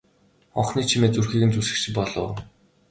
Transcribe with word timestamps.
Хонхны 0.55 0.81
чимээ 0.89 1.11
зүрхийг 1.11 1.43
нь 1.47 1.53
зүсэх 1.55 1.77
шиг 1.81 1.93
болов. 1.97 2.29